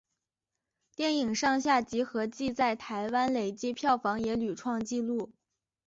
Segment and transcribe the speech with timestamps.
[0.95, 5.31] 电影上下集合计在台湾累积票房也屡创纪录。